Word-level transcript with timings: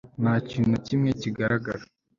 Nta 0.21 0.33
kintu 0.47 0.67
na 0.71 0.79
kimwe 0.87 1.09
kigaragara 1.21 1.83